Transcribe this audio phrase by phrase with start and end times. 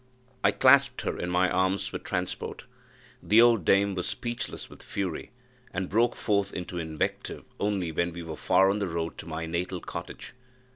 [0.43, 2.63] I clasped her in my arms with transport.
[3.21, 5.29] The old dame was speechless with fury,
[5.75, 9.45] and broke forth into invective only when we were far on the road to my
[9.45, 10.33] natal cottage.